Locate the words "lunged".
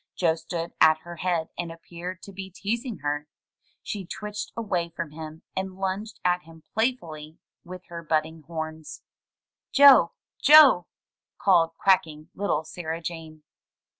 5.77-6.19